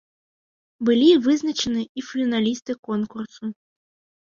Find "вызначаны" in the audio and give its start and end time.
1.27-1.81